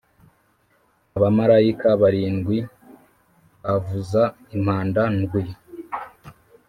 [1.17, 2.57] Abamarayika barindwi
[3.63, 4.21] bavuza
[4.55, 5.43] impanda ndwi